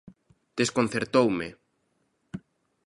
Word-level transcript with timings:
Desconcertoume. 0.59 1.47